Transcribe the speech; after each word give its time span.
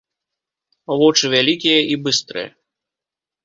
Вочы 1.03 1.25
вялікія 1.35 1.79
і 1.93 2.01
быстрыя. 2.09 2.49